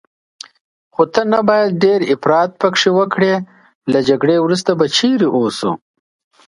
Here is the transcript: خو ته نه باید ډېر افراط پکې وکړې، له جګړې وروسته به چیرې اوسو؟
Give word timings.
خو 0.93 1.03
ته 1.13 1.21
نه 1.31 1.39
باید 1.47 1.79
ډېر 1.83 1.99
افراط 2.13 2.51
پکې 2.61 2.89
وکړې، 2.97 3.33
له 3.91 3.99
جګړې 4.07 4.35
وروسته 4.39 4.71
به 4.79 4.85
چیرې 4.97 5.27
اوسو؟ 5.37 5.71